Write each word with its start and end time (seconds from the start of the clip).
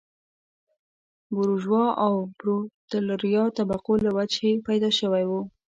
د 1.25 1.27
بورژوا 1.33 1.85
او 2.05 2.13
پرولتاریا 2.37 3.43
طبقو 3.57 3.93
له 4.05 4.11
وجهې 4.17 4.51
پیدا 4.67 4.89
شوی 4.99 5.23
و. 5.27 5.31